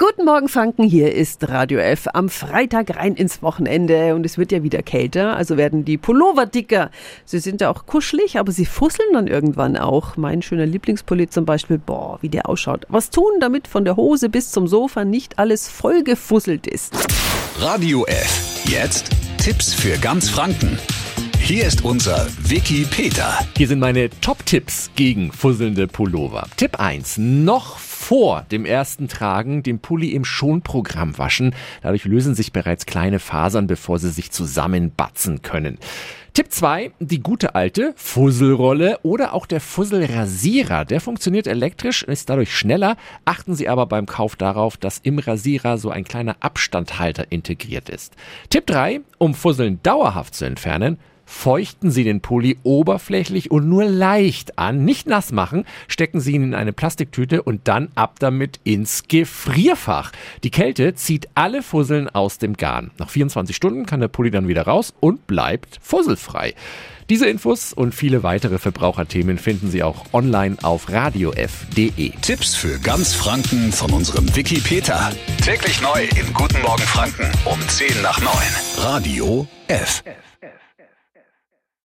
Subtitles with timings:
[0.00, 0.82] Guten Morgen, Franken.
[0.82, 5.36] Hier ist Radio F am Freitag rein ins Wochenende und es wird ja wieder kälter,
[5.36, 6.90] also werden die Pullover dicker.
[7.26, 10.16] Sie sind ja auch kuschelig, aber sie fusseln dann irgendwann auch.
[10.16, 12.86] Mein schöner Lieblingspulli zum Beispiel, boah, wie der ausschaut.
[12.88, 16.94] Was tun, damit von der Hose bis zum Sofa nicht alles vollgefusselt ist?
[17.58, 18.64] Radio F.
[18.64, 20.78] Jetzt Tipps für ganz Franken.
[21.50, 23.36] Hier ist unser Wiki Peter.
[23.56, 26.46] Hier sind meine Top-Tipps gegen fusselnde Pullover.
[26.56, 27.18] Tipp 1.
[27.18, 31.52] Noch vor dem ersten Tragen den Pulli im Schonprogramm waschen.
[31.82, 35.78] Dadurch lösen sich bereits kleine Fasern, bevor sie sich zusammenbatzen können.
[36.34, 40.84] Tipp 2, die gute alte Fusselrolle oder auch der Fusselrasierer.
[40.84, 42.96] Der funktioniert elektrisch, ist dadurch schneller.
[43.24, 48.14] Achten Sie aber beim Kauf darauf, dass im Rasierer so ein kleiner Abstandhalter integriert ist.
[48.50, 50.96] Tipp 3, um Fusseln dauerhaft zu entfernen,
[51.30, 56.42] Feuchten Sie den Pulli oberflächlich und nur leicht an, nicht nass machen, stecken Sie ihn
[56.42, 60.10] in eine Plastiktüte und dann ab damit ins Gefrierfach.
[60.42, 62.90] Die Kälte zieht alle Fusseln aus dem Garn.
[62.98, 66.54] Nach 24 Stunden kann der Pulli dann wieder raus und bleibt fusselfrei.
[67.08, 72.12] Diese Infos und viele weitere Verbraucherthemen finden Sie auch online auf radiof.de.
[72.20, 75.10] Tipps für ganz Franken von unserem Wiki Peter.
[75.42, 78.30] Täglich neu in Guten Morgen Franken um 10 nach 9.
[78.78, 80.02] Radio F.